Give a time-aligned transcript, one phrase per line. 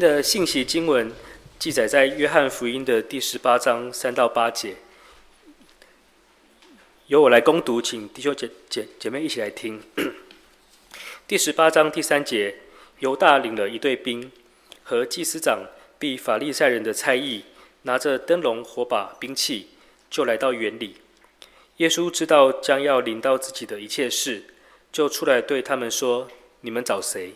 [0.00, 1.10] 的信息经文
[1.58, 4.76] 记载在约翰福音的第十八章三到八节，
[7.06, 9.82] 由我来攻读，请弟兄姐姐姐妹一起来听。
[11.26, 12.56] 第十八章第三节，
[12.98, 14.30] 犹大领了一队兵，
[14.82, 15.60] 和祭司长
[15.98, 17.44] 比法利赛人的差役，
[17.82, 19.68] 拿着灯笼、火把、兵器，
[20.10, 20.96] 就来到园里。
[21.78, 24.44] 耶稣知道将要临到自己的一切事，
[24.92, 26.28] 就出来对他们说
[26.60, 27.32] ：“你们找谁？”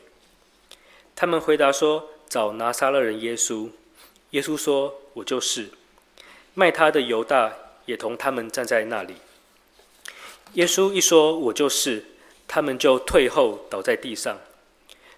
[1.16, 2.11] 他们回答说。
[2.30, 3.68] 找拿撒勒人耶稣，
[4.30, 5.68] 耶稣说：“我就是。”
[6.55, 7.52] 卖他的犹大
[7.86, 9.16] 也同他们站在那里。
[10.52, 12.05] 耶稣一说“我就是”，
[12.46, 14.38] 他们就退后倒在地上。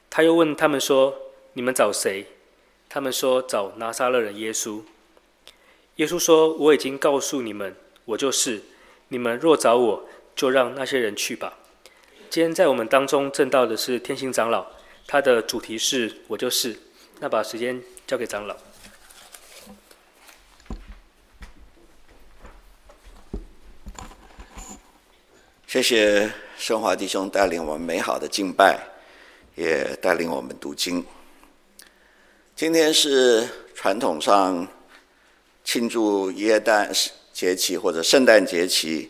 [0.09, 1.15] 他又问他们说
[1.53, 2.27] ：“你们找谁？”
[2.89, 4.81] 他们说：“找拿撒勒人耶稣。”
[5.97, 7.77] 耶稣说：“我已经告诉你们，
[8.07, 8.63] 我就是。
[9.09, 11.59] 你们若找我，就让那些人去吧。”
[12.31, 14.65] 今天在我们当中证道的是天行长老，
[15.07, 16.75] 他的主题是“我就是”。
[17.23, 18.57] 那把时间交给长老。
[25.69, 28.77] 谢谢圣华弟兄带领我们美好的敬拜，
[29.55, 31.07] 也带领我们读经。
[32.57, 34.67] 今天是传统上
[35.63, 36.91] 庆祝耶诞
[37.33, 39.09] 节期或者圣诞节期，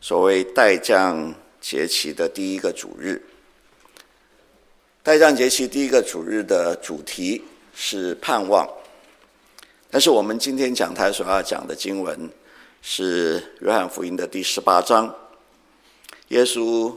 [0.00, 3.20] 所谓待降节期的第一个主日。
[5.08, 7.42] 待降节期第一个主日的主题
[7.74, 8.68] 是盼望，
[9.90, 12.28] 但是我们今天讲台所要讲的经文
[12.82, 15.16] 是约翰福音的第十八章。
[16.28, 16.94] 耶稣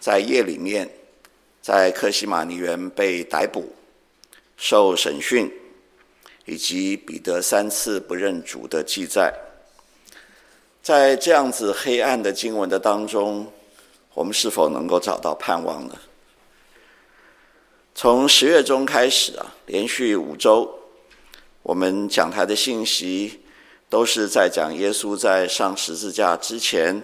[0.00, 0.88] 在夜里面，
[1.60, 3.74] 在客西马尼园被逮捕、
[4.56, 5.52] 受审讯，
[6.46, 9.30] 以及彼得三次不认主的记载。
[10.82, 13.46] 在这样子黑暗的经文的当中，
[14.14, 15.94] 我们是否能够找到盼望呢？
[17.96, 20.68] 从十月中开始啊，连续五周，
[21.62, 23.40] 我们讲台的信息
[23.88, 27.00] 都是在讲耶稣在上十字架之前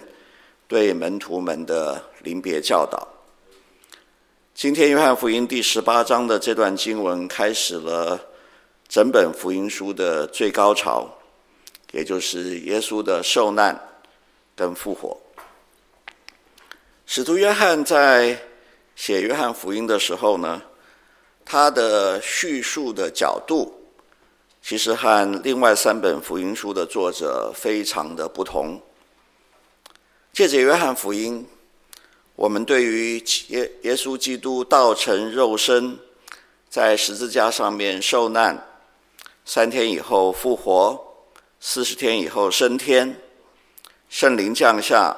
[0.67, 3.07] 对门徒们的临别教导。
[4.53, 8.19] 今天约翰福音第十八章的这段经文开始了
[8.89, 11.09] 整本福音书的最高潮，
[11.93, 13.79] 也就是耶稣的受难
[14.57, 15.17] 跟复活。
[17.05, 18.37] 使徒约翰在
[18.97, 20.61] 写约翰福音的时候呢，
[21.51, 23.73] 他的叙述的角度，
[24.61, 28.81] 其实和另外三本福音书的作者非常的不同。
[30.31, 31.45] 借着约翰福音，
[32.37, 35.99] 我们对于耶耶稣基督道成肉身，
[36.69, 38.65] 在十字架上面受难，
[39.43, 40.97] 三天以后复活，
[41.59, 43.19] 四十天以后升天，
[44.07, 45.13] 圣灵降下，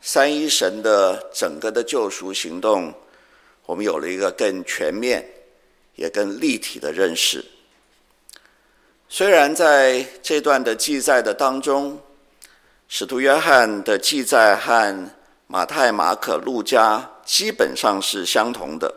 [0.00, 2.94] 三一神的整个的救赎行动。
[3.66, 5.26] 我们有了一个更全面、
[5.94, 7.44] 也更立体的认识。
[9.08, 12.00] 虽然在这段的记载的当中，
[12.88, 15.10] 使徒约翰的记载和
[15.46, 18.92] 马太、马可、路加基本上是相同的，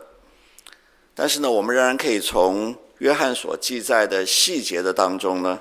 [1.14, 5.60] 但是呢，我们仍然可以从约翰所记载的细节的当中呢，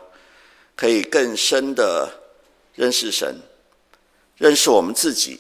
[0.76, 2.10] 可以更深的
[2.74, 3.36] 认识神，
[4.38, 5.40] 认识我们自己，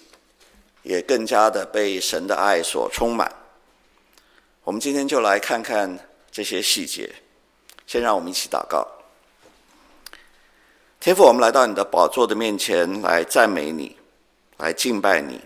[0.83, 3.31] 也更加的被神的爱所充满。
[4.67, 5.97] 我们今天就来看看
[6.29, 7.09] 这些细节。
[7.85, 8.85] 先让我们一起祷告。
[10.99, 13.95] 天父，我们来到你的宝座的面前来赞美你，
[14.57, 15.39] 来敬拜你。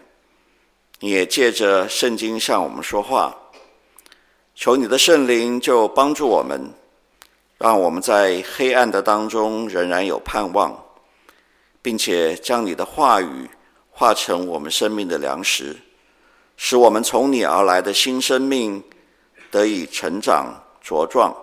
[0.99, 3.37] 你也借着圣经向我们说话。
[4.55, 6.73] 求你的圣灵就帮助我们，
[7.59, 10.83] 让我们在黑暗的当中仍然有盼望，
[11.79, 13.47] 并且将你的话语
[13.91, 15.77] 化成我们生命的粮食，
[16.57, 18.83] 使我们从你而来的新生命。
[19.51, 21.35] 得以成长茁壮，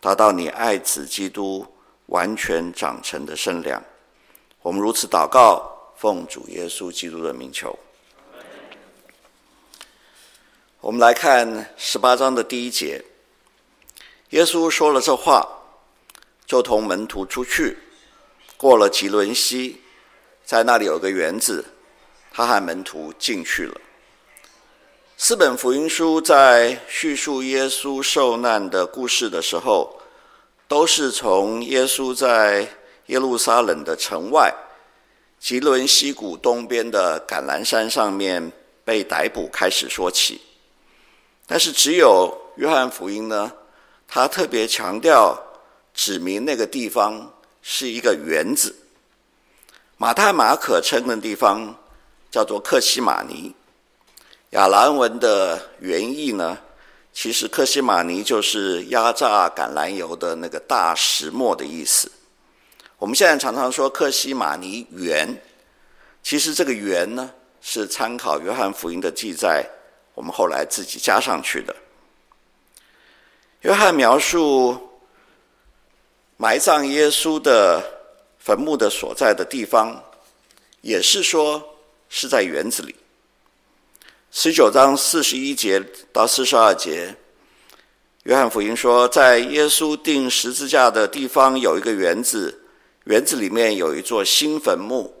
[0.00, 1.66] 达到你爱子基督
[2.06, 3.82] 完全长成的身量。
[4.62, 7.76] 我们如此祷告，奉主耶稣基督的名求。
[10.80, 13.04] 我们来看十八章的第一节，
[14.30, 15.46] 耶稣说了这话，
[16.46, 17.76] 就同门徒出去，
[18.56, 19.80] 过了汲沦溪，
[20.44, 21.64] 在那里有个园子，
[22.30, 23.80] 他和门徒进去了。
[25.24, 30.00] 四本福音书在叙述耶稣受难的故事的时候，
[30.66, 32.68] 都是从耶稣在
[33.06, 34.52] 耶路撒冷的城外
[35.38, 38.50] 吉伦西谷东边的橄榄山上面
[38.84, 40.40] 被逮捕开始说起。
[41.46, 43.52] 但是只有约翰福音呢，
[44.08, 45.40] 他特别强调
[45.94, 47.32] 指明那个地方
[47.62, 48.74] 是一个园子。
[49.98, 51.76] 马太、马可称的地方
[52.28, 53.54] 叫做克西马尼。
[54.52, 56.58] 亚兰文的原意呢，
[57.10, 62.12] 其实克西马尼就是压榨橄榄油的那个大石磨的意思。
[62.98, 65.26] 我们现在常常说克西马尼园，
[66.22, 67.30] 其实这个园呢
[67.62, 69.66] 是参考约翰福音的记载，
[70.14, 71.74] 我们后来自己加上去的。
[73.62, 74.76] 约翰描述
[76.36, 77.82] 埋葬耶稣的
[78.38, 79.98] 坟墓的所在的地方，
[80.82, 81.74] 也是说
[82.10, 82.94] 是在园子里。
[84.34, 87.14] 十九章四十一节到四十二节，
[88.22, 92.62] 约翰福音说，在耶稣钉十字架的地方有一个园子，
[93.04, 95.14] 园子里面有一座新坟墓，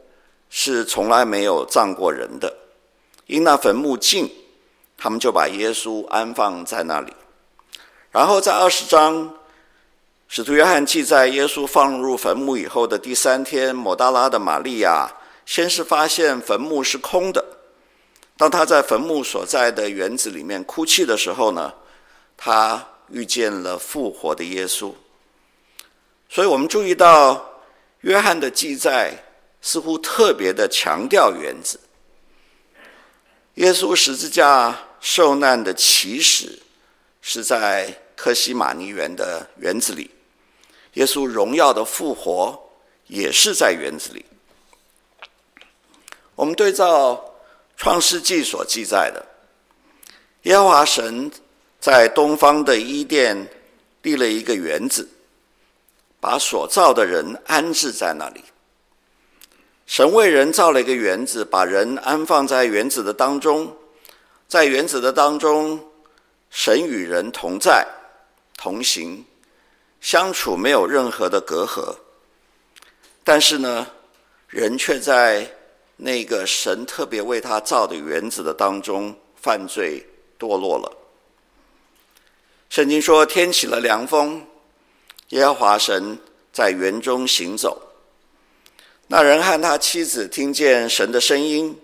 [0.48, 2.56] 是从来没有葬过人的。
[3.26, 4.32] 因那坟墓近，
[4.96, 7.12] 他们就把耶稣安放在那里。
[8.12, 9.34] 然后在二十章，
[10.26, 15.12] 使徒约翰记载耶稣放入坟墓以后的第三天，抹大拉的玛利亚
[15.44, 17.51] 先是发现坟墓是空的。
[18.42, 21.72] 当他在坟墓所在的园子里面哭泣的时候呢，
[22.36, 24.92] 他遇见了复活的耶稣。
[26.28, 27.62] 所以我们注意到
[28.00, 29.14] 约翰的记载
[29.60, 31.78] 似乎特别的强调园子。
[33.54, 36.60] 耶稣十字架受难的起始
[37.20, 40.10] 是在克西马尼园的园子里，
[40.94, 42.60] 耶稣荣耀的复活
[43.06, 44.24] 也是在园子里。
[46.34, 47.28] 我们对照。
[47.82, 49.26] 创世纪所记载的，
[50.42, 51.28] 耶和华神
[51.80, 53.36] 在东方的伊甸
[54.02, 55.08] 立了一个园子，
[56.20, 58.44] 把所造的人安置在那里。
[59.84, 63.76] 神为人造了一个园子，把人安放在园子的当中，
[64.46, 65.84] 在园子的当中，
[66.50, 67.84] 神与人同在、
[68.56, 69.24] 同行、
[70.00, 71.96] 相处，没有任何的隔阂。
[73.24, 73.88] 但是呢，
[74.46, 75.52] 人却在
[76.04, 80.04] 那个神特别为他造的园子的当中，犯罪
[80.36, 80.92] 堕落了。
[82.68, 84.44] 圣经说，天起了凉风，
[85.28, 86.18] 耶和华神
[86.52, 87.80] 在园中行走。
[89.06, 91.80] 那人和他妻子听见神的声音，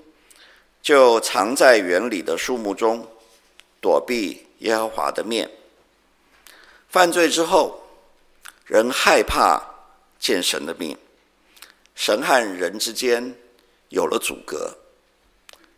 [0.83, 3.07] 就藏在园里的树木中，
[3.81, 5.49] 躲避耶和华的面。
[6.89, 7.81] 犯罪之后，
[8.67, 9.63] 人害怕
[10.19, 10.99] 见神的面，
[11.95, 13.33] 神和人之间。
[13.89, 14.77] 有了阻隔，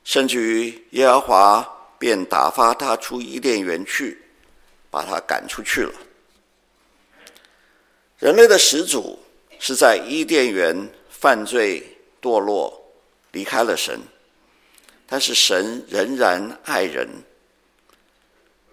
[0.05, 4.23] 甚至于耶和华便打发他出伊甸园去，
[4.91, 5.93] 把他赶出去了。
[8.19, 9.19] 人类的始祖
[9.59, 12.93] 是在伊甸园犯罪堕落，
[13.33, 14.01] 离开了神，
[15.07, 17.09] 但是神仍然爱人。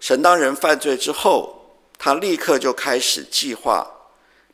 [0.00, 3.86] 神当人犯罪之后，他立刻就开始计划，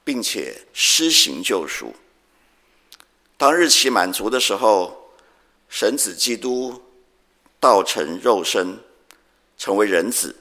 [0.02, 1.94] 并且施行救赎。
[3.36, 5.10] 当日期满足的时候，
[5.68, 6.80] 神子基督
[7.58, 8.78] 道成肉身，
[9.58, 10.36] 成为人子。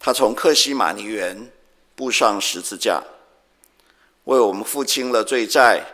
[0.00, 1.50] 他从克西马尼园
[1.94, 3.02] 步上十字架，
[4.24, 5.86] 为我们付清了罪债，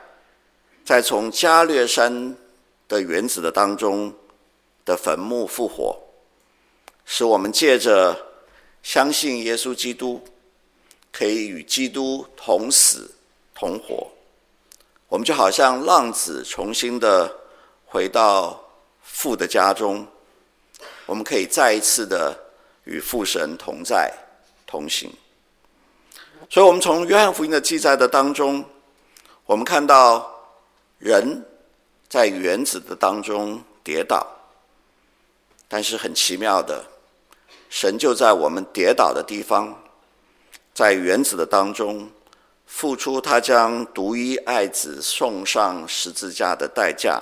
[0.84, 2.34] 再从加略山
[2.88, 4.12] 的园子的当中
[4.84, 5.96] 的坟墓复活，
[7.04, 8.16] 使我们借着
[8.82, 10.24] 相信耶稣基督，
[11.12, 13.14] 可以与基督同死
[13.54, 14.10] 同活。
[15.10, 17.28] 我们就好像浪子重新的
[17.84, 18.62] 回到
[19.02, 20.06] 父的家中，
[21.04, 22.32] 我们可以再一次的
[22.84, 24.14] 与父神同在
[24.64, 25.12] 同行。
[26.48, 28.64] 所以，我们从约翰福音的记载的当中，
[29.46, 30.32] 我们看到
[30.98, 31.44] 人
[32.08, 34.24] 在原子的当中跌倒，
[35.67, 36.84] 但是很奇妙的，
[37.69, 39.76] 神就在我们跌倒的地方，
[40.72, 42.08] 在原子的当中。
[42.72, 47.20] 付出他将独一爱子送上十字架的代价，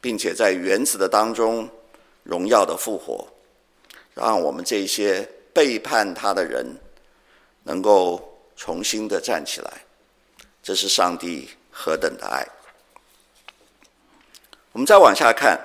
[0.00, 1.66] 并且在原子的当中
[2.24, 3.26] 荣耀的复活，
[4.12, 6.66] 让我们这些背叛他的人
[7.62, 9.72] 能够重新的站起来。
[10.60, 12.46] 这是上帝何等的爱！
[14.72, 15.58] 我们再往下看，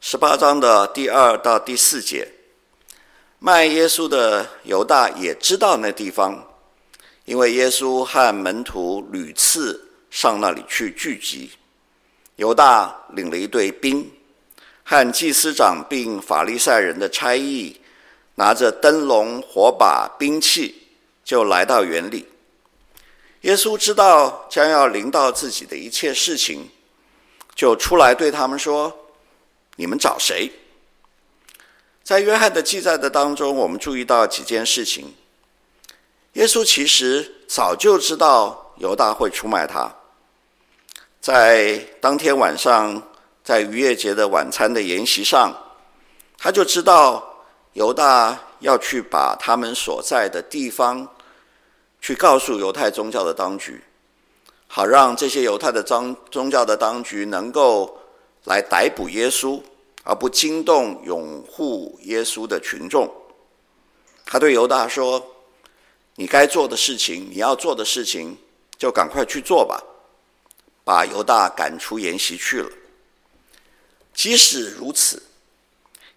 [0.00, 2.26] 十八章的第二到第四节，
[3.40, 6.52] 卖耶稣的犹大也知道那地方。
[7.26, 11.50] 因为耶稣和门徒屡次上那里去聚集，
[12.36, 14.08] 犹大领了一队兵，
[14.84, 17.80] 和祭司长并法利赛人的差役，
[18.36, 20.86] 拿着灯笼、火把、兵器，
[21.24, 22.26] 就来到园里。
[23.40, 26.70] 耶稣知道将要临到自己的一切事情，
[27.56, 28.96] 就出来对他们说
[29.74, 30.50] ：“你们找谁？”
[32.04, 35.12] 在约翰的记载的当中，我们注意到几件事情。
[36.36, 39.90] 耶稣其实早就知道犹大会出卖他，
[41.18, 43.02] 在当天晚上，
[43.42, 45.50] 在逾越节的晚餐的筵席上，
[46.36, 51.08] 他就知道犹大要去把他们所在的地方
[52.02, 53.82] 去告诉犹太宗教的当局，
[54.66, 57.98] 好让这些犹太的宗宗教的当局能够
[58.44, 59.58] 来逮捕耶稣，
[60.04, 63.10] 而不惊动拥护耶稣的群众。
[64.26, 65.24] 他对犹大说
[66.16, 68.36] ：“你该做的事情，你要做的事情，
[68.76, 69.82] 就赶快去做吧。”
[70.86, 72.70] 把犹大赶出筵席去了。
[74.14, 75.20] 即使如此，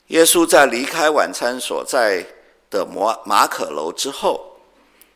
[0.10, 2.24] 耶稣在离开晚餐所在
[2.70, 4.60] 的摩马可楼之后，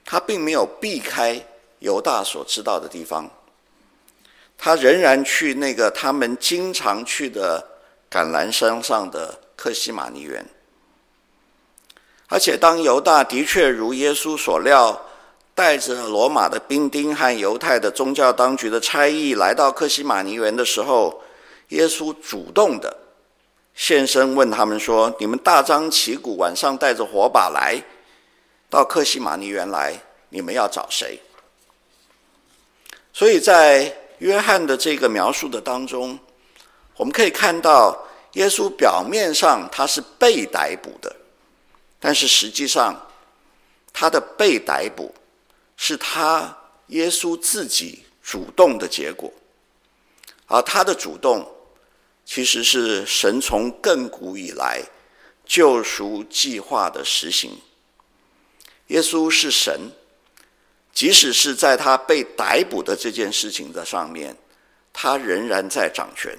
[0.03, 1.39] 他并没有避开
[1.77, 3.29] 犹大所知道的地方，
[4.57, 7.63] 他仍然去那个他们经常去的
[8.09, 10.43] 橄榄山上的克西马尼园。
[12.33, 14.99] 而且，当犹大的确如耶稣所料，
[15.53, 21.21] 带着罗马的兵丁和犹太的宗教当局的差役来到克西马尼园的时候，
[21.67, 22.97] 耶稣主动的
[23.75, 27.79] 现身问他们说：“你们大张旗鼓，晚上带着火把来
[28.67, 29.93] 到克西马尼园来，
[30.29, 31.19] 你们要找谁？”
[33.13, 36.17] 所以在约翰的这个描述的当中，
[36.97, 37.95] 我们可以看到
[38.31, 41.15] 耶稣表面上他是被逮捕的。
[42.05, 43.07] 但是实际上，
[43.93, 45.15] 他的被逮捕
[45.77, 46.57] 是他
[46.87, 49.31] 耶稣自己主动的结果，
[50.47, 51.49] 而他的主动
[52.25, 54.83] 其实是神从亘古以来
[55.45, 57.57] 救赎计划的实行。
[58.87, 59.89] 耶稣是神，
[60.93, 64.35] 即使是在他被逮捕的这件事情的上面，
[64.91, 66.37] 他仍然在掌权。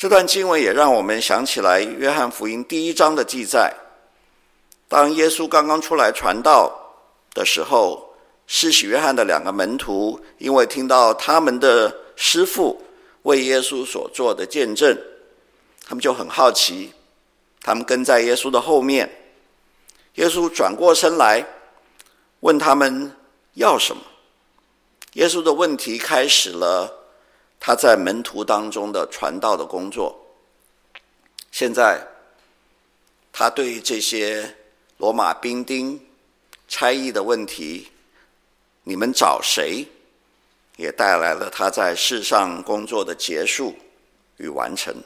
[0.00, 3.70] 这段经文也让我们想起来《约翰福音》第一章的记载。
[4.88, 6.72] 当耶稣刚刚出来传道
[7.34, 8.14] 的时候，
[8.46, 12.82] 施洗约翰的两个门徒因为听到他们的师父
[13.24, 14.98] 为耶稣所做的见证，
[15.86, 16.94] 他们就很好奇，
[17.60, 19.06] 他们跟在耶稣的后面。
[20.14, 21.44] 耶稣转过身来，
[22.40, 23.14] 问他们
[23.52, 24.02] 要什么。
[25.12, 26.99] 耶稣的问题开始了。
[27.62, 30.18] 他在门徒当中的传道的工作，
[31.52, 32.04] 现在
[33.30, 34.56] 他对这些
[34.96, 36.00] 罗马兵丁
[36.66, 37.88] 差役的问题，
[38.82, 39.86] 你们找谁，
[40.76, 43.76] 也带来了他在世上工作的结束
[44.38, 44.96] 与完成。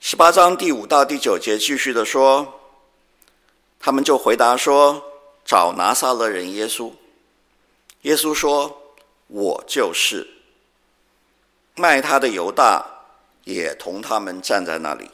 [0.00, 2.60] 十八章第五到第九节继续的说，
[3.80, 5.02] 他们就回答说
[5.46, 6.92] ：“找拿撒勒人耶稣。”
[8.02, 8.80] 耶稣说。
[9.32, 10.28] 我就是。
[11.74, 12.84] 卖他的犹大
[13.44, 15.10] 也同他们站在那里。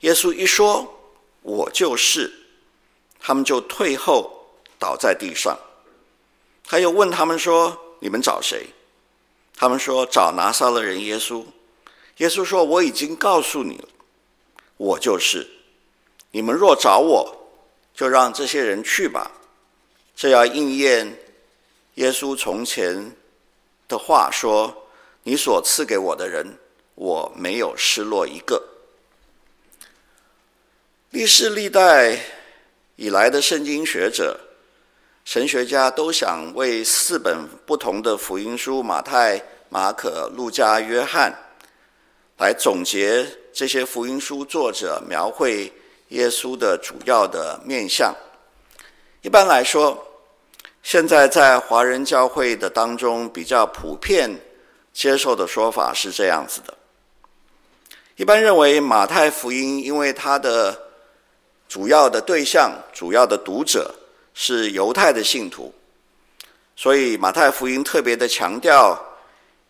[0.00, 1.00] 耶稣一说
[1.40, 2.30] “我就是”，
[3.18, 5.58] 他们就退后倒在地上。
[6.66, 8.66] 他又问他们说：“你们找谁？”
[9.56, 11.46] 他们说：“找拿撒勒人耶稣。”
[12.18, 13.88] 耶稣说：“我已经告诉你了，
[14.76, 15.48] 我就是。
[16.32, 17.48] 你们若找我，
[17.94, 19.30] 就让这些人去吧。
[20.14, 21.18] 这要应验。”
[21.94, 23.14] 耶稣从前
[23.86, 24.88] 的话说
[25.22, 26.58] ：“你所赐给我的人，
[26.94, 28.62] 我没有失落一个。”
[31.10, 32.18] 历世历代
[32.96, 34.38] 以来的圣经学者、
[35.24, 41.32] 神学家都想为四本不同的福音书——马太、马可、路加、约翰，
[42.38, 45.72] 来总结这些福音书作者描绘
[46.08, 48.12] 耶稣的主要的面相。
[49.22, 50.03] 一般来说，
[50.84, 54.30] 现在在华人教会的当中，比较普遍
[54.92, 56.74] 接受的说法是这样子的：
[58.16, 60.78] 一般认为马太福音，因为它的
[61.66, 63.94] 主要的对象、主要的读者
[64.34, 65.72] 是犹太的信徒，
[66.76, 69.02] 所以马太福音特别的强调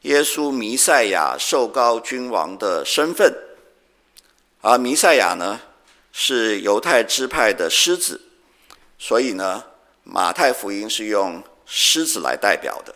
[0.01, 3.33] 耶稣弥赛亚受膏君王的身份，
[4.61, 5.61] 而弥赛亚呢
[6.11, 8.21] 是犹太支派的狮子，
[8.99, 9.63] 所以呢。
[10.05, 12.95] 马太福音是用狮子来代表的，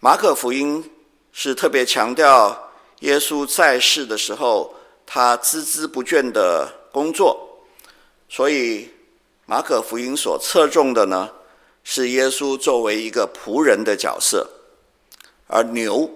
[0.00, 0.90] 马可福音
[1.30, 2.70] 是特别强调
[3.00, 4.74] 耶稣在世的时候
[5.06, 7.62] 他孜孜不倦的工作，
[8.30, 8.90] 所以
[9.44, 11.30] 马可福音所侧重的呢
[11.84, 14.48] 是耶稣作为一个仆人的角色，
[15.46, 16.10] 而牛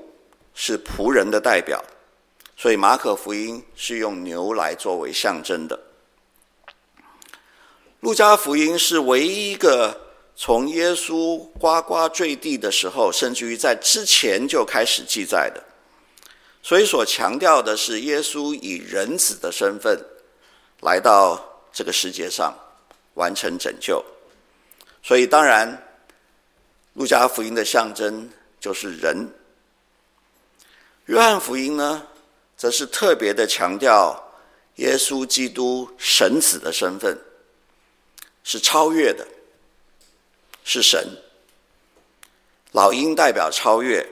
[0.54, 1.84] 是仆人的代表，
[2.56, 5.78] 所以马可福音是用牛来作为象征的。
[8.02, 9.96] 路加福音是唯一一个
[10.34, 15.62] 从耶稣呱呱坠地的时候，甚至于在之前就开始记载的，
[16.64, 19.96] 所以所强调的是耶稣以人子的身份
[20.80, 21.40] 来到
[21.72, 22.52] 这个世界上
[23.14, 24.04] 完成拯救。
[25.00, 25.80] 所以当然，
[26.94, 28.28] 路加福音的象征
[28.58, 29.32] 就是人。
[31.06, 32.02] 约翰福音呢，
[32.56, 34.20] 则是特别的强调
[34.76, 37.16] 耶稣基督神子的身份，
[38.44, 39.26] 是超越的，
[40.64, 41.06] 是神。
[42.72, 44.06] 老鹰代表超越，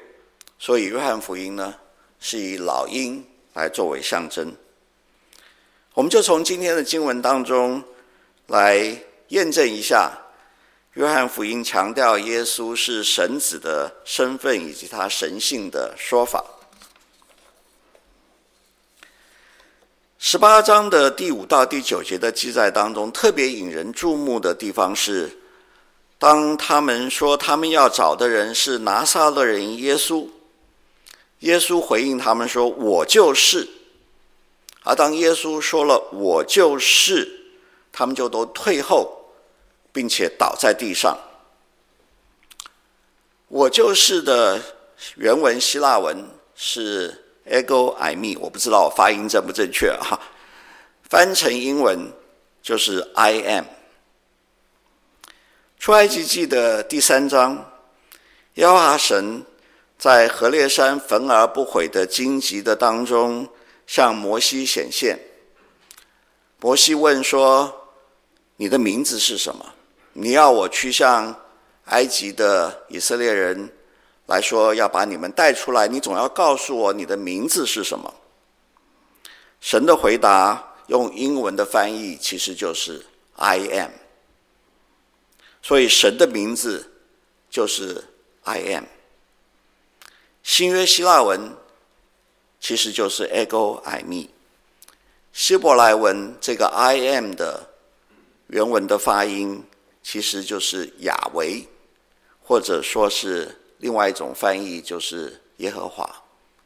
[0.58, 1.74] 所以约翰福音呢
[2.20, 4.54] 是以老鹰来作为象征。
[5.94, 7.82] 我们就从今天的经文当中
[8.46, 10.12] 来验证一下，
[10.94, 16.44] 约翰福音强调耶稣是神子的身份以及他神性的说法。
[20.22, 25.38] 十八章的第五到第九节的记载当中，特别引人注目的地方是，
[26.18, 30.28] 当他们说他们要找的人是拿撒勒人耶稣，
[31.38, 33.66] 耶稣回应他们说：“我就是。”
[34.84, 37.56] 而当耶稣说了“我就是”，
[37.90, 39.32] 他们就都退后，
[39.90, 41.18] 并且倒在地上。
[43.48, 44.60] “我就是”的
[45.16, 47.19] 原文希腊文是。
[47.46, 50.20] Ego I me，我不知道我发音正不正确啊？
[51.08, 52.12] 翻成英文
[52.62, 53.64] 就是 I am。
[55.78, 57.72] 出埃及记的第三章，
[58.54, 59.44] 耶和华神
[59.98, 63.48] 在何烈山焚而不毁的荆棘的当中
[63.86, 65.18] 向摩西显现。
[66.60, 67.90] 摩西问说
[68.56, 69.64] ：“你的名字是什么？
[70.12, 71.34] 你要我去向
[71.86, 73.72] 埃及的以色列人？”
[74.30, 78.14] 来说要把你们带出来，你总要告诉我你的名字是什么？
[79.60, 83.90] 神的回答用英文的翻译其实就是 I am，
[85.60, 86.92] 所以神的名字
[87.50, 88.04] 就是
[88.44, 88.84] I am。
[90.44, 91.56] 新约希腊文
[92.60, 94.28] 其实就是 ego I me，
[95.32, 97.68] 希伯来文这个 I am 的
[98.46, 99.64] 原文的发音
[100.04, 101.66] 其实就是雅维，
[102.44, 103.56] 或者说是。
[103.80, 106.08] 另外一种翻译就是耶和华，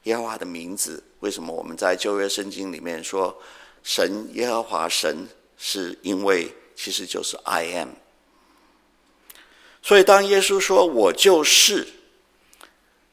[0.03, 1.03] 耶和华的名字。
[1.21, 3.35] 为什么我们在旧约圣经里面说
[3.83, 5.27] 神耶和华神？
[5.57, 7.91] 是因为其实就是 I am。
[9.81, 11.87] 所以当耶稣说我就是，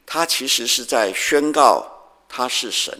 [0.04, 1.86] 他其实是在宣告
[2.28, 2.98] 他是神。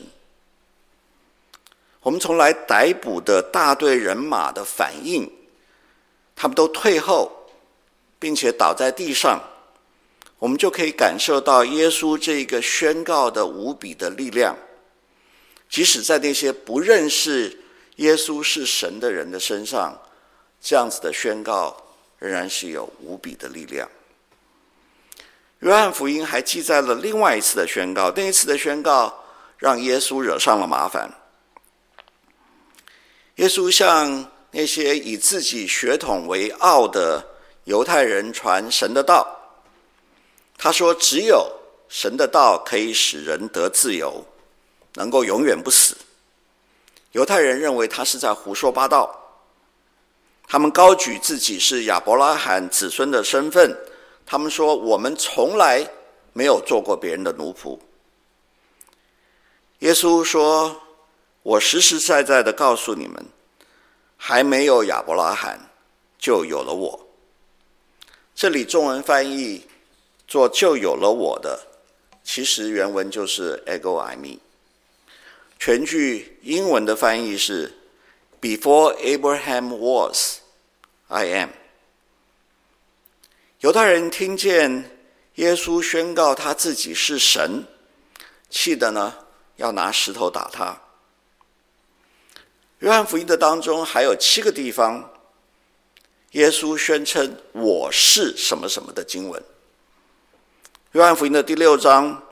[2.01, 5.31] 我们从来逮捕的大队人马的反应，
[6.37, 7.31] 他们都退后，
[8.21, 9.43] 并且倒在地上。
[10.43, 14.57] 我们就可以感受到耶稣这个宣告的无比的力量，
[15.71, 17.61] 即使在那些不认识
[17.97, 19.97] 耶稣是神的人的身上，
[20.61, 21.77] 这样子的宣告
[22.19, 23.89] 仍然是有无比的力量。
[25.61, 29.23] 约翰福音还记载了另外一次的宣告，那一次的宣告
[29.59, 31.09] 让耶稣惹上了麻烦。
[33.37, 37.25] 耶稣向那些以自己血统为傲的
[37.63, 39.39] 犹太人传神的道。
[40.63, 41.51] 他说：“只有
[41.89, 44.25] 神的道可以使人得自由，
[44.95, 45.97] 能够永远不死。”
[47.11, 49.13] 犹太人认为他是在胡说八道。
[50.47, 53.77] 他们高举自己是亚伯拉罕子孙的身份，
[54.25, 55.85] 他们说：“我们从来
[56.33, 57.77] 没有做过别人的奴仆。”
[59.81, 60.81] 耶稣说
[61.43, 63.27] ：“我实实在在的告诉你们，
[64.17, 65.59] 还没有亚伯拉罕，
[66.21, 67.09] 就有了我。”
[68.33, 69.67] 这里中文翻译。
[70.33, 71.61] 做就有了我的，
[72.25, 74.39] 其实原文就是 ego I me”。
[75.59, 77.75] 全句英文的翻译是
[78.41, 80.39] Before Abraham was,
[81.09, 81.51] I am。
[83.61, 84.97] 犹太人听见
[85.35, 87.67] 耶稣宣告他自己是神，
[88.49, 89.15] 气得呢
[89.57, 90.81] 要拿石头打他。
[92.79, 95.13] 约翰福音的当中还有七个地方，
[96.31, 99.43] 耶稣宣称我是什么什么的经文。
[100.93, 102.23] 约翰福音的第六章，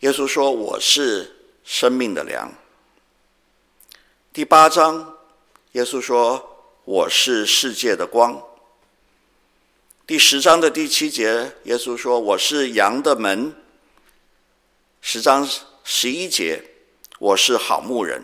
[0.00, 1.34] 耶稣说：“我是
[1.64, 2.52] 生命的粮。”
[4.34, 5.16] 第八章，
[5.72, 8.42] 耶稣说：“我是世界的光。”
[10.06, 13.54] 第十章的第七节，耶稣说：“我是羊的门。”
[15.00, 15.48] 十章
[15.82, 16.62] 十一节，
[17.18, 18.22] 我是好牧人。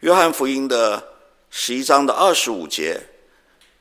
[0.00, 1.18] 约翰福音的
[1.50, 3.08] 十一章的二十五节，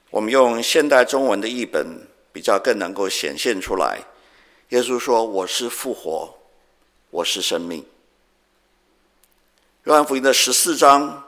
[0.09, 2.10] 我们用现代中文的译本。
[2.31, 4.01] 比较更能够显现出来，
[4.69, 6.33] 耶稣说：“我是复活，
[7.09, 7.85] 我是生命。”
[9.83, 11.27] 约翰福音的十四章，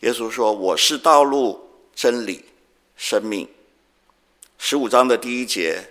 [0.00, 2.44] 耶稣说：“我是道路、真理、
[2.96, 3.48] 生命。”
[4.58, 5.88] 十五章的第一节，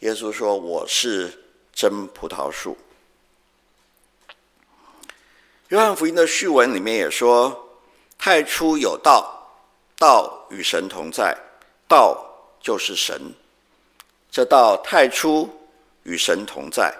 [0.00, 2.76] 耶稣说：“我是真葡萄树。”
[5.68, 7.70] 约翰福音的序文里面也说
[8.18, 9.48] ：“太初有道，
[9.96, 11.36] 道与神同在，
[11.88, 12.22] 道
[12.60, 13.34] 就是神。”
[14.34, 15.48] 这道太初
[16.02, 16.92] 与神同在，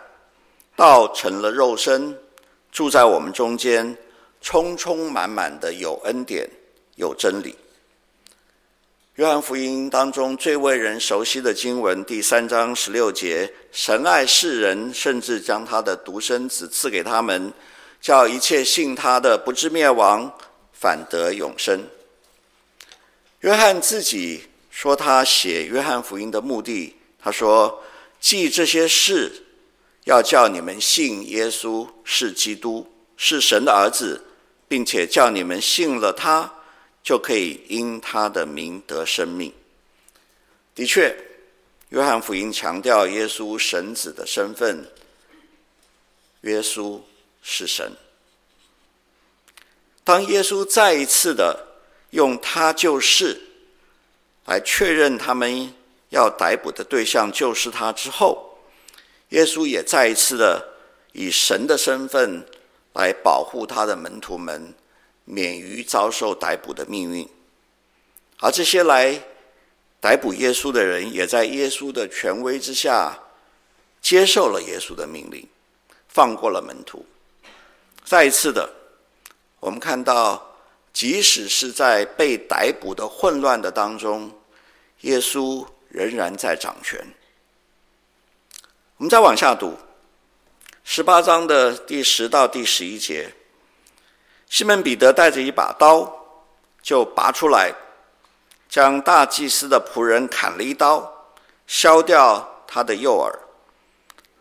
[0.77, 2.16] 道成了肉身，
[2.70, 3.99] 住在我们中间，
[4.40, 6.49] 充充满满的有恩典，
[6.94, 7.57] 有真理。
[9.16, 17.53] 约翰福音当中最为人熟悉的经文，第三章十六节：神爱世人，甚至将他的独生子赐给他们，
[18.01, 20.33] 叫一切信他的不至灭亡，
[20.73, 21.85] 反得永生。
[23.40, 27.82] 约翰自己说，他写约翰福音的目的，他说：
[28.20, 29.32] 记这些事，
[30.04, 34.22] 要叫你们信耶稣是基督，是神的儿子，
[34.68, 36.52] 并且叫你们信了他。
[37.02, 39.52] 就可以因他的名得生命。
[40.74, 41.14] 的确，
[41.90, 44.90] 约翰福音强调耶稣神子的身份。
[46.42, 46.98] 耶稣
[47.42, 47.92] 是神。
[50.02, 51.66] 当耶稣再一次的
[52.12, 53.38] 用“他就是”
[54.46, 55.74] 来确认他们
[56.14, 58.59] 要逮捕的对象就是他之后，
[59.31, 60.66] 耶稣也再一次的
[61.12, 62.46] 以神的身份
[62.94, 64.72] 来保护他的门徒们。
[65.27, 67.27] 免于遭受逮捕的命运，
[68.40, 69.18] 而这些来
[69.98, 73.18] 逮捕耶稣的人，也在耶稣的权威之下
[74.03, 75.48] 接受了耶稣的命令，
[76.09, 77.07] 放过了门徒。
[78.05, 78.68] 再一次的，
[79.61, 80.46] 我们看到，
[80.92, 84.31] 即使是在被逮捕的混乱的当中，
[85.00, 87.00] 耶稣仍然在掌权。
[88.96, 89.78] 我们再往下读，
[90.83, 93.33] 十八章的第十到第十一节。
[94.48, 96.12] 西门彼得带着一把刀，
[96.83, 97.72] 就拔出来，
[98.68, 101.28] 将大祭司的仆人砍了一刀，
[101.68, 103.38] 削掉他的右耳。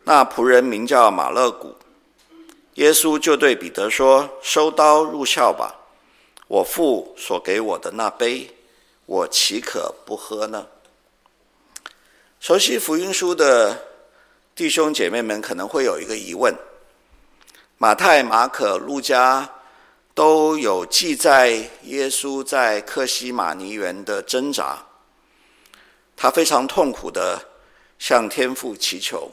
[0.03, 1.77] 那仆人名叫马勒古。
[2.75, 5.75] 耶稣就对彼得说：“收刀入鞘吧。
[6.47, 8.49] 我父所给我的那杯，
[9.05, 10.65] 我岂可不喝呢？”
[12.43, 13.81] 熟悉福音书的
[14.53, 16.53] 弟兄姐妹们可能会有一个疑问：
[17.77, 19.49] 马太、马可、路加。
[20.13, 21.51] 都有记载
[21.83, 24.85] 耶稣在客西马尼园的挣扎，
[26.17, 27.39] 他非常痛苦地
[27.97, 29.31] 向天父祈求。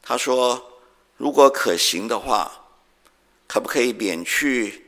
[0.00, 0.64] 他说
[1.18, 2.48] ：“如果可行的话，
[3.48, 4.86] 可不可以免去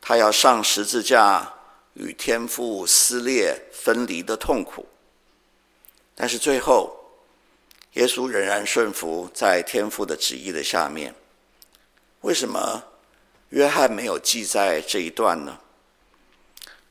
[0.00, 1.52] 他要上十字架
[1.94, 4.86] 与天父撕裂分离的痛苦？”
[6.14, 6.94] 但是最后，
[7.94, 11.14] 耶稣仍然顺服在天父的旨意的下面。
[12.20, 12.84] 为什么？
[13.50, 15.58] 约翰没有记载这一段呢？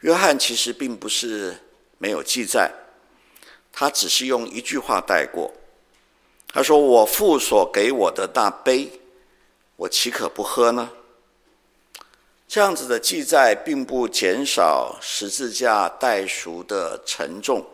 [0.02, 1.56] 约翰其实并不是
[1.98, 2.72] 没有记载，
[3.72, 5.52] 他只是用一句话带过。
[6.54, 9.00] 他说：“我父所给我的那杯，
[9.76, 10.92] 我岂可不喝呢？”
[12.48, 17.66] 这样子的记载并不减少十字架代赎的沉重。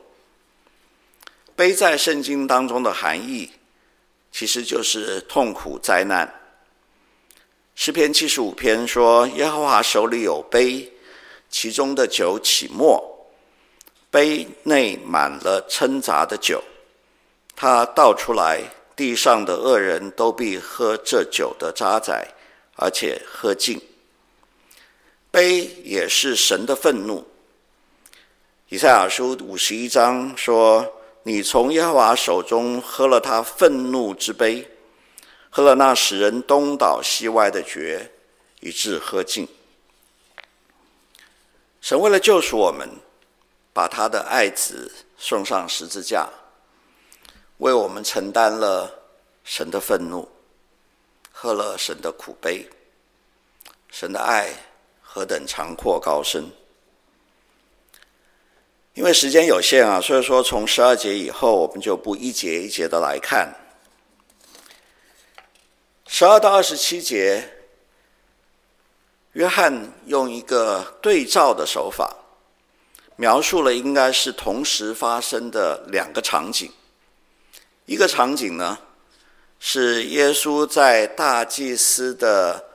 [1.58, 3.50] 杯在圣经当中的含义，
[4.32, 6.32] 其实就是痛苦灾难。
[7.74, 10.94] 诗篇七十五篇说：“耶和华手里有杯，
[11.50, 13.04] 其中的酒起沫，
[14.12, 16.64] 杯内满了掺杂的酒。
[17.56, 18.62] 他倒出来，
[18.96, 22.24] 地上的恶人都必喝这酒的渣滓，
[22.76, 23.82] 而且喝尽。
[25.32, 27.26] 杯也是神的愤怒。
[28.70, 30.86] 以赛亚书五十一章说
[31.28, 34.66] ：‘你从耶和华手中喝了他愤怒之杯。’”
[35.52, 38.12] 喝了那使人东倒西歪的爵，
[38.60, 39.48] 以致喝尽。
[41.82, 42.88] 神为了救赎我们，
[43.74, 46.30] 把他的爱子送上十字架，
[47.58, 48.94] 为我们承担了
[49.44, 50.30] 神的愤怒，
[51.32, 52.70] 喝了神的苦杯。
[53.90, 54.54] 神的爱
[55.02, 56.52] 何等长阔高深！
[58.98, 63.54] 因为时间有限啊，所以说从十二节以后，我们就不一节一节的来看。
[66.08, 67.48] 十二到二十七节，
[69.34, 72.12] 约翰用一个对照的手法，
[73.18, 76.72] 描述了应该是同时发生的两个场景。
[77.86, 78.80] 一个场景呢，
[79.60, 82.66] 是耶稣在大祭司的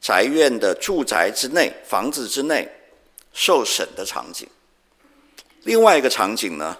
[0.00, 2.68] 宅院的住宅之内、房子之内
[3.32, 4.48] 受审的场景；
[5.64, 6.76] 另外一个场景呢，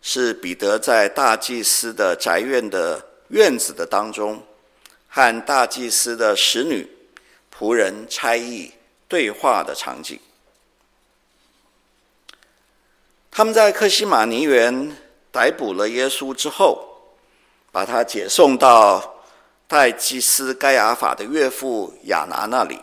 [0.00, 4.42] 是彼得在大祭司的宅院的院子的当中。
[5.16, 6.90] 和大祭司的使女、
[7.56, 8.72] 仆人差役
[9.06, 10.18] 对话的场景。
[13.30, 14.96] 他们在克西马尼园
[15.30, 17.14] 逮捕了耶稣之后，
[17.70, 19.22] 把他解送到
[19.68, 22.80] 大祭司盖亚法的岳父亚拿那里。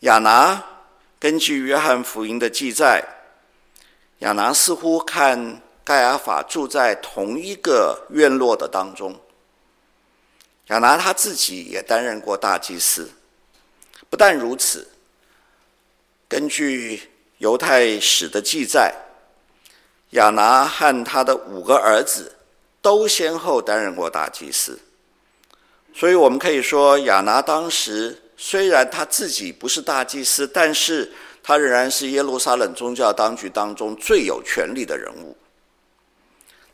[0.00, 0.60] 亚拿
[1.20, 3.04] 根据约翰福音的记载，
[4.18, 9.18] 亚拿似乎看盖亚法住在同一个院落的当中。
[10.66, 13.10] 亚拿他自己也担任过大祭司。
[14.10, 14.88] 不但如此，
[16.28, 18.94] 根据犹太史的记载，
[20.10, 22.36] 亚拿和他的五个儿子
[22.82, 24.78] 都先后担任过大祭司。
[25.94, 31.12] 所以我们可以说，亚拿当时虽然他自己不是大祭司，但是
[31.48, 35.34] 他仍然是耶路撒冷宗教当局当中最有权力的人物。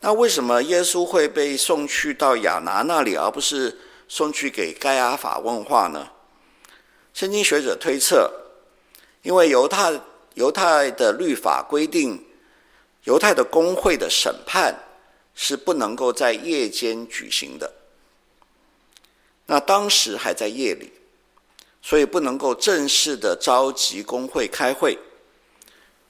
[0.01, 6.09] 那为什么耶稣会被送去到亚拿那里，而不是送去给盖亚法问话呢？
[7.13, 8.29] 圣经学者推测，
[9.21, 9.97] 因为犹太
[10.33, 12.25] 犹太的律法规定，
[13.05, 14.75] 犹太的公会的审判
[15.33, 17.71] 是不能够在夜间举行的。
[19.45, 20.91] 那当时还在夜里，
[21.87, 24.97] 所以不能够正式的召集公会开会，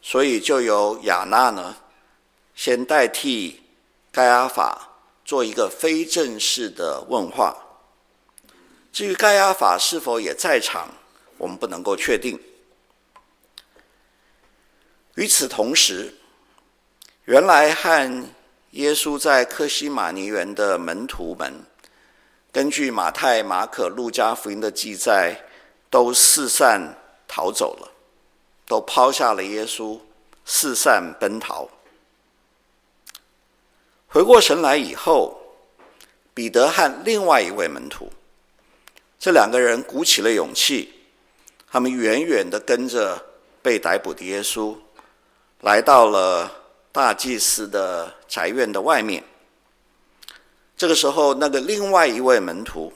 [0.01, 1.75] 所以就由亚那呢，
[2.55, 3.61] 先代替。
[4.09, 7.53] 该亚法做一个非正式的问话，
[8.93, 10.87] 至于该亚法是否也在场，
[11.37, 12.39] 我们不能够确定。
[15.15, 16.13] 与此同时，
[17.25, 18.25] 原来和
[18.71, 21.65] 耶稣在客西马尼园的门徒们，
[22.53, 25.37] 根据马太、马可、路加福音的记载，
[25.95, 26.93] 都四散
[27.25, 27.89] 逃走了，
[28.67, 29.97] 都抛下了耶稣，
[30.43, 31.69] 四散奔逃。
[34.09, 35.39] 回过神来以后，
[36.33, 38.11] 彼得和另外一位门徒，
[39.17, 40.93] 这两个人鼓起了勇气，
[41.71, 43.25] 他们远远的跟着
[43.61, 44.75] 被逮捕的耶稣，
[45.61, 46.51] 来到了
[46.91, 49.23] 大祭司的宅院的外面。
[50.75, 52.91] 这个时候，那个另外一位门徒，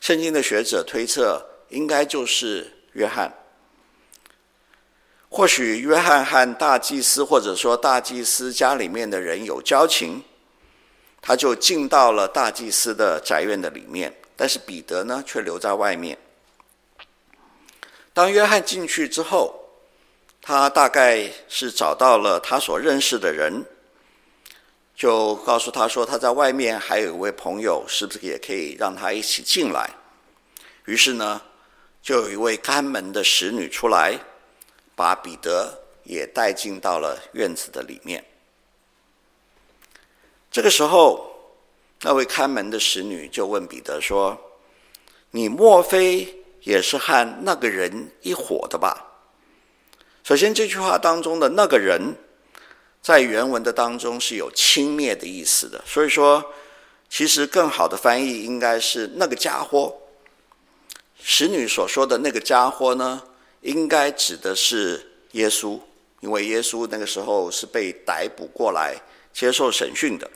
[0.00, 3.32] 圣经的学者推测，应该就是约翰。
[5.28, 10.22] 或许约翰和大祭司，或者说大祭司家里面的人有交情，
[11.22, 14.14] 他就进到了大祭司的宅院的里面。
[14.36, 16.16] 但是彼得呢，却留在外面。
[18.12, 19.54] 当约翰进去之后，
[20.40, 23.64] 他大概是找到了他所认识的人，
[24.96, 29.90] 就告诉他说他在外面还有一位朋友，是不是也可以让他一起进来？
[30.86, 31.42] 于是呢，
[32.02, 34.18] 就有一位看门的使女出来。
[34.96, 38.22] 把彼得也带进到了院子的里面。
[40.52, 41.56] 这个时候，
[42.02, 44.38] 那位看门的使女就问彼得说
[45.32, 49.06] ：“你莫非也是和那个人一伙的吧？”
[50.22, 52.14] 首先，这句话当中的那个人，
[53.00, 56.44] 在原文的当中是有轻蔑的意思的，所以说，
[57.08, 59.96] 其实更好的翻译应该是那个家伙。
[61.22, 63.22] 使女所说的那个家伙呢，
[63.60, 65.78] 应该指的是耶稣，
[66.20, 68.96] 因为耶稣那个时候是被逮捕过来
[69.32, 70.30] 接受审讯的。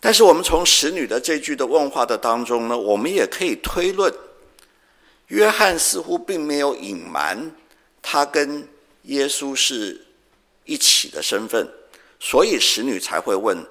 [0.00, 4.12] 但是我们从使女的这句的问话的当中呢，我们也可以推论，
[5.28, 7.50] 约翰似乎并没有隐瞒
[8.00, 8.68] 他跟
[9.02, 10.06] 耶稣是
[10.64, 11.68] 一起的身份，
[12.20, 13.66] 所以使女才会问：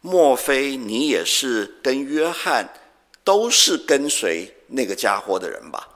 [0.00, 2.72] 莫非你也是跟约翰
[3.24, 5.88] 都是跟随那个家伙的人吧？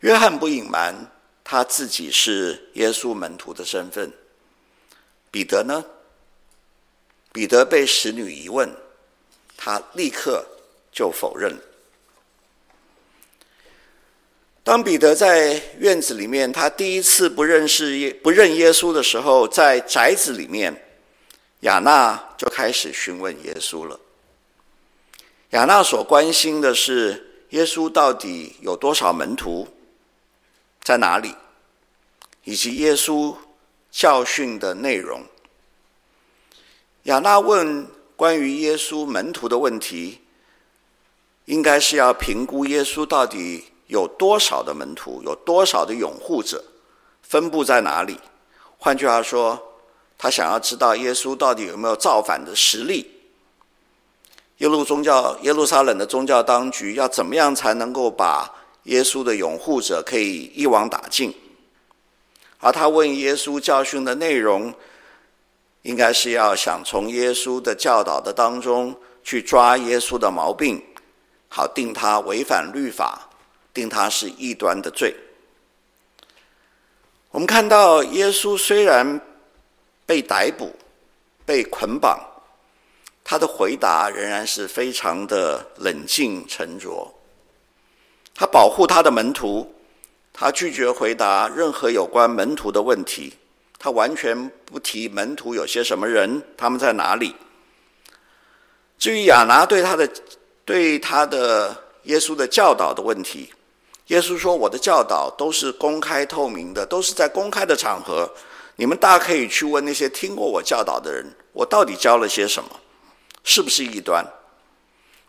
[0.00, 0.94] 约翰不隐瞒
[1.42, 4.12] 他自己是耶稣门徒的身份，
[5.30, 5.84] 彼得呢？
[7.32, 8.70] 彼得被使女一问，
[9.56, 10.46] 他立刻
[10.92, 11.58] 就否认。
[14.62, 20.74] 当彼得在院子里面，他第一次不认识耶不认耶稣的时候，在宅子里面，
[21.60, 23.98] 亚娜就开始询问耶稣了。
[25.50, 29.66] 亚纳所关心的是耶稣到底有多少门徒？
[30.82, 31.34] 在哪里？
[32.44, 33.34] 以及耶稣
[33.90, 35.24] 教训的内容。
[37.04, 40.20] 亚纳问关于耶稣门徒的问题，
[41.46, 46.62] 应该是要评估耶稣到底有多少的门徒，有多少的拥护者，
[47.22, 48.20] 分布在哪里？
[48.76, 49.80] 换句话说，
[50.18, 53.17] 他想要知道耶稣到底有没有造反的实力。
[54.58, 58.52] 耶路宗教、耶路撒冷的宗教当局要怎么样才能够把
[58.84, 61.32] 耶稣的拥护者可以一网打尽，
[62.58, 64.74] 而他问耶稣教训的内容，
[65.82, 70.82] 应该是要想从耶稣的教导的当中去抓耶稣的毛病，
[71.48, 73.28] 好定他违反律法，
[73.72, 75.14] 定他是异端的罪。
[77.30, 79.20] 我们看到耶稣虽然
[80.04, 80.74] 被逮捕、
[81.46, 82.18] 被捆绑，
[83.30, 87.06] 他的回答仍然是非常的冷静沉着。
[88.34, 89.70] 他保护他的门徒，
[90.32, 93.34] 他拒绝回答任何有关门徒的问题，
[93.78, 97.36] 他完全不提门徒有些什么人，他们在哪里。
[98.98, 100.10] 至于亚拿对他的
[100.64, 103.52] 对他的耶稣的教导的问题，
[104.06, 108.26] 耶稣说：“我的教导都是公开透明的，都是在公开的场合，
[108.76, 112.70] 你们大可以去问那些听过我教导的人，我到底教了些什么，
[113.50, 114.22] 是不是异端？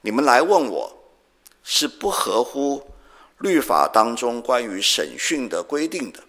[0.01, 0.93] 你们来问我，
[1.63, 2.85] 是不合乎
[3.37, 6.19] 律法当中关于审讯的规定的，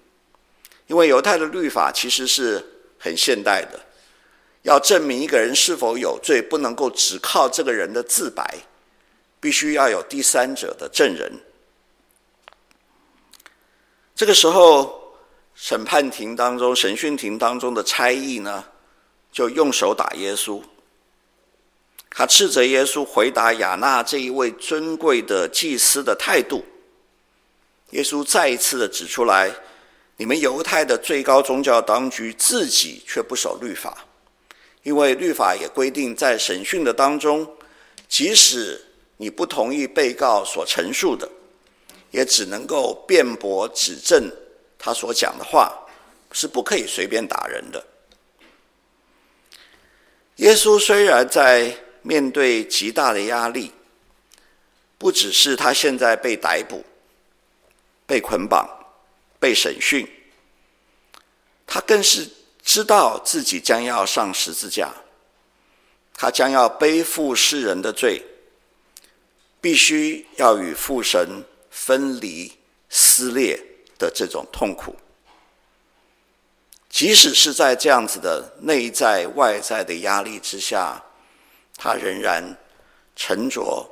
[0.86, 2.64] 因为犹太的律法其实是
[2.96, 3.80] 很现代的。”
[4.62, 8.58] 要证明一个人是否有罪，不能够只靠这个人的自白，
[9.40, 11.32] 必须要有第三者的证人。
[14.14, 15.16] 这个时候，
[15.54, 18.64] 审判庭当中、审讯庭当中的差役呢，
[19.32, 20.62] 就用手打耶稣。
[22.10, 26.64] 他斥责耶稣回答亚那这一位尊贵的祭司的态度。
[27.90, 29.50] 耶稣再一次的指出来：
[30.16, 34.06] 你们犹太的最高宗教当局自己却不守律法。
[34.82, 37.46] 因为律法也规定，在审讯的当中，
[38.08, 38.80] 即使
[39.18, 41.28] 你不同意被告所陈述的，
[42.10, 44.30] 也只能够辩驳指证
[44.78, 45.86] 他所讲的话，
[46.32, 47.84] 是不可以随便打人的。
[50.36, 53.72] 耶稣虽然在面对极大的压力，
[54.98, 56.84] 不只是他现在被逮捕、
[58.06, 58.68] 被捆绑、
[59.38, 60.06] 被审讯，
[61.66, 62.28] 他更是。
[62.62, 64.92] 知道自己将要上十字架，
[66.14, 68.22] 他将要背负世人的罪，
[69.62, 72.52] 必须要与父神分离、
[72.90, 73.58] 撕裂
[73.98, 74.94] 的这种痛苦。
[76.90, 81.02] 即使是在这样子的内在外在的压力之下，
[81.82, 82.44] 他仍然
[83.16, 83.90] 沉着、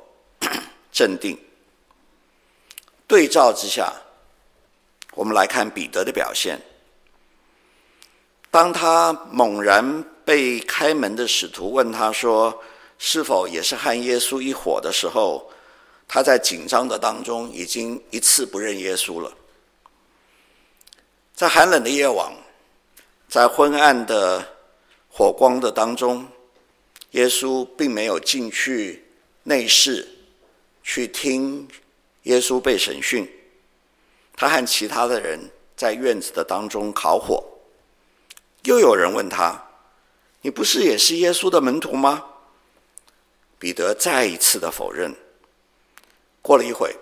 [0.91, 1.35] 镇定。
[3.07, 3.91] 对照之下，
[5.15, 6.61] 我们来看彼得的表现。
[8.51, 12.61] 当他猛然被开门的使徒问他说
[12.99, 15.51] ：“是否也是和耶稣一伙的时候？”
[16.07, 19.31] 他在紧张的当中已经一次不认耶稣了。
[21.33, 22.31] 在寒冷的夜晚，
[23.27, 24.47] 在昏暗的
[25.07, 26.27] 火光的当中，
[27.11, 29.05] 耶稣并没有进去
[29.43, 30.07] 内室
[30.83, 31.67] 去听
[32.23, 33.27] 耶稣被审讯，
[34.35, 35.39] 他和其他的人
[35.75, 37.43] 在院子的当中烤火。
[38.63, 39.63] 又有人问他
[40.41, 42.25] ：“你不是也是耶稣的门徒吗？”
[43.57, 45.15] 彼得再一次的否认。
[46.41, 46.95] 过了一会，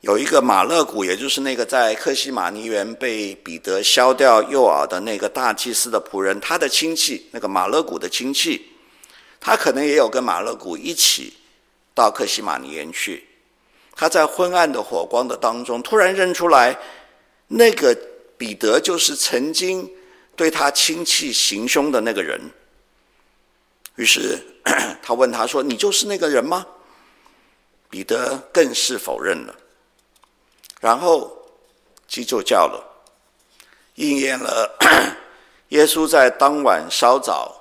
[0.00, 8.66] 有一个马勒古，也就是那个在克西马尼园被彼得削掉右耳的那个大祭司的仆人，他的亲戚，那个马勒古的亲戚，
[9.40, 11.34] 他可能也有跟马勒古一起
[11.94, 13.26] 到克西马尼园去。
[13.94, 16.78] 他在昏暗的火光的当中，突然认出来，
[17.48, 17.96] 那个
[18.36, 19.90] 彼得就是曾经。
[20.36, 22.40] 对他亲戚行凶的那个人，
[23.96, 24.38] 于是
[25.02, 26.64] 他问他说：“你就是那个人吗？”
[27.90, 29.58] 彼得更是否认了。
[30.78, 31.36] 然后
[32.06, 32.80] 鸡就叫了，
[33.96, 34.78] 应验了
[35.70, 37.57] 耶稣在当晚稍早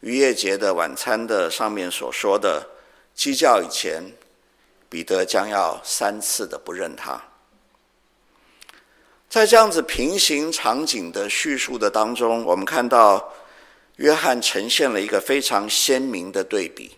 [0.00, 2.66] 逾越节的晚餐的上面所说的
[3.14, 4.02] ：“鸡叫以前，
[4.88, 7.22] 彼得将要三次的不认他。”
[9.28, 13.32] 在这样子平行场景的叙述的当中，我们看到
[13.96, 16.96] 约翰呈现了一个非常鲜明的对比：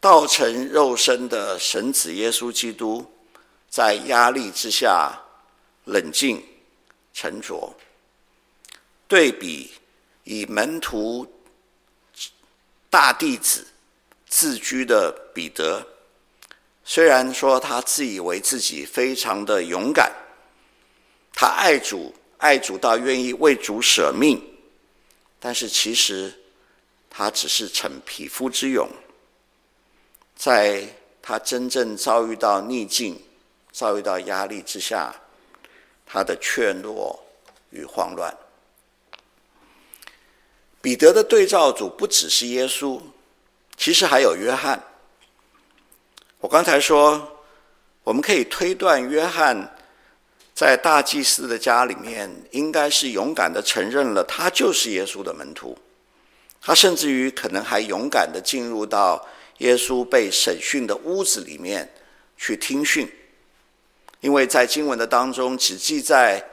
[0.00, 3.04] 道成肉身的神子耶稣基督，
[3.68, 5.12] 在压力之下
[5.84, 6.42] 冷静
[7.12, 7.76] 沉着；
[9.06, 9.70] 对比
[10.24, 11.30] 以门徒
[12.90, 13.64] 大弟子
[14.26, 15.86] 自居的彼得，
[16.84, 20.12] 虽然说他自以为自己非常的勇敢。
[21.32, 24.42] 他爱主，爱主到愿意为主舍命，
[25.38, 26.36] 但是其实
[27.08, 28.88] 他只是逞匹夫之勇。
[30.34, 30.84] 在
[31.22, 33.22] 他真正遭遇到逆境、
[33.70, 35.14] 遭遇到压力之下，
[36.04, 37.16] 他的怯懦
[37.70, 38.36] 与慌乱。
[40.80, 43.00] 彼得的对照组不只是耶稣，
[43.76, 44.82] 其实还有约翰。
[46.40, 47.42] 我刚才说，
[48.02, 49.76] 我们可以推断约翰。
[50.52, 55.78] 在大祭司的家里面，应该是勇敢的承认了他就是耶稣的门徒。
[56.60, 59.26] 他甚至于可能还勇敢的进入到
[59.58, 61.90] 耶稣被审讯的屋子里面
[62.36, 63.10] 去听讯，
[64.20, 66.44] 因为在经文的当中只记载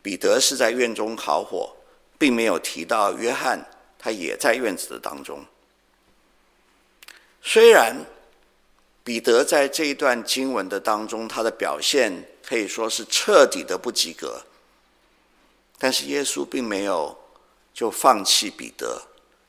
[0.00, 1.76] 彼得是在院中烤火，
[2.16, 3.62] 并没有提到约翰
[4.00, 5.44] 他也在院子的当中。
[7.40, 8.04] 虽然
[9.04, 12.26] 彼得在这一段经文的当中，他的表现。
[12.42, 14.42] 可以说是彻底的不及格，
[15.78, 17.16] 但是耶稣并没有
[17.72, 19.00] 就放弃彼得，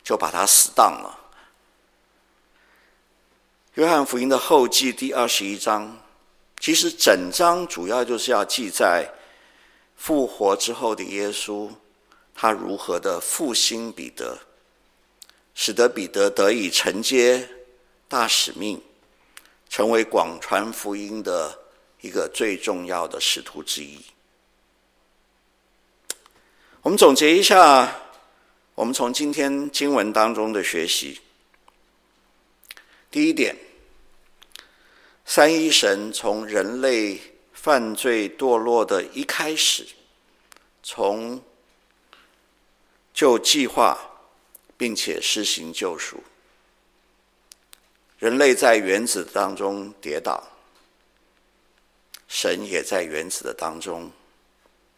[0.04, 1.20] 就把他死当了。
[3.76, 5.97] 约翰福音的后记第二十一章，
[6.60, 9.10] 其实整章主要就是要记载
[9.95, 11.72] 复活之后的耶稣，
[12.42, 14.36] 他如何的复兴彼得，
[15.54, 17.48] 使得彼得得以承接
[18.08, 18.82] 大使命，
[19.70, 21.56] 成为广传福音的
[22.02, 24.04] 一个最重要的使徒之一。
[26.82, 27.96] 我们总结一下，
[28.74, 31.22] 我们从今天经文当中的学习。
[33.12, 33.56] 第一点，
[35.26, 37.22] 三一神从人类
[37.54, 39.86] 犯罪堕落的一开始，
[40.82, 41.39] 从
[43.14, 43.97] 就计划
[44.78, 46.24] 并且施行救赎，
[48.18, 50.43] 人类在原子当中跌倒，
[52.28, 54.12] 神也在原子的当中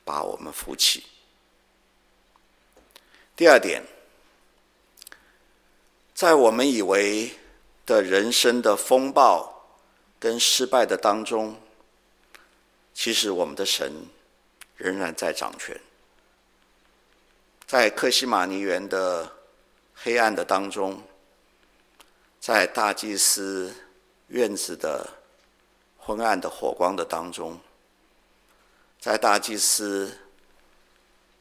[0.05, 1.03] 把我们扶起。
[3.35, 3.83] 第二点，
[6.13, 7.31] 在我们以为
[7.85, 9.65] 的人生的风暴
[10.19, 11.59] 跟失败的当中，
[12.93, 14.07] 其实我们的神
[14.77, 15.77] 仍然在掌权。
[17.65, 19.31] 在克西马尼园的
[19.95, 21.01] 黑暗的当中，
[22.39, 23.73] 在大祭司
[24.27, 25.09] 院子的
[25.97, 27.59] 昏暗的火光的当中，
[28.99, 30.19] 在大祭司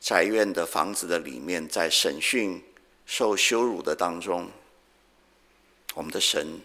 [0.00, 2.64] 宅院的房子的里面，在审讯
[3.04, 4.50] 受羞辱的当中。
[5.94, 6.58] 我们的神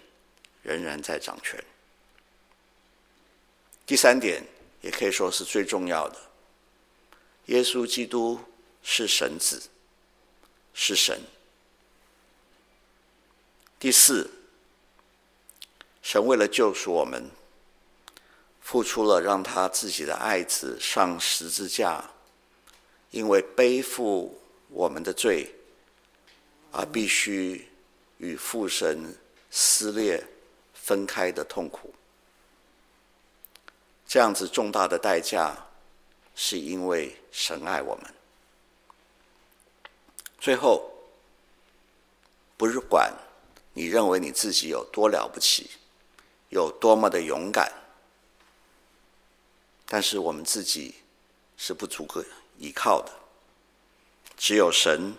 [0.61, 1.61] 仍然在掌权。
[3.85, 4.41] 第三点，
[4.81, 6.17] 也可以说是最重要的，
[7.47, 8.39] 耶稣基督
[8.89, 9.61] 是神子，
[10.73, 11.19] 是神。
[13.77, 14.29] 第四，
[16.01, 17.29] 神为了救赎我们，
[18.61, 22.09] 付出了让他自己的爱子上十字架，
[23.11, 25.53] 因为背负我们的罪，
[26.71, 27.69] 而必须。
[28.19, 29.15] 与父神
[29.51, 30.25] 撕裂、
[30.73, 31.93] 分开的痛苦，
[34.07, 35.55] 这样子重大的代价，
[36.33, 38.16] 是因为神爱我们。
[40.39, 40.91] 最后，
[42.57, 43.13] 不是管
[43.73, 45.71] 你认为你自己有多了不起，
[46.49, 47.71] 有多么的勇敢，
[49.85, 50.95] 但是我们自己
[51.57, 52.23] 是不足够
[52.57, 53.11] 依靠的，
[54.37, 55.13] 只有神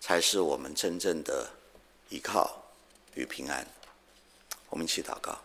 [0.00, 1.50] 才是我们真正的。
[2.08, 2.62] 依靠
[3.14, 3.66] 与平安，
[4.70, 5.36] 我们一起祷告。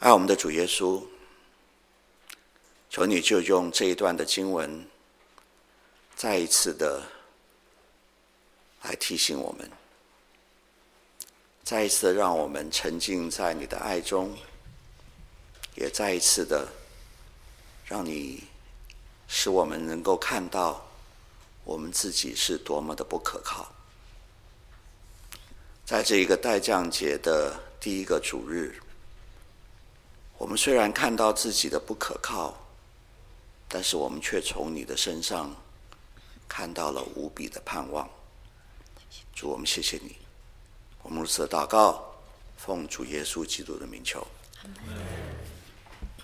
[0.00, 1.06] 爱我们的主耶稣，
[2.92, 4.86] 求你就用这一段的经文，
[6.14, 7.02] 再一次的
[8.82, 9.70] 来提醒我们，
[11.64, 14.36] 再一次的让我们沉浸在你的爱中，
[15.74, 16.68] 也再一次的
[17.86, 18.44] 让你。
[19.34, 20.86] 使我们能够看到
[21.64, 23.72] 我们自己是多么的不可靠。
[25.86, 28.78] 在这一个待降节的第一个主日，
[30.36, 32.54] 我们虽然看到自己的不可靠，
[33.74, 35.56] 但是我们却从你的身上
[36.46, 38.06] 看到了无比的盼望。
[39.34, 40.14] 主，我们谢谢你。
[41.02, 42.04] 我们如此祷告，
[42.58, 44.26] 奉主耶稣基督的名求。